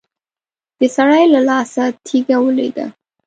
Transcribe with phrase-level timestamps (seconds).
[0.79, 2.85] د سړي له لاسه تېږه ولوېده.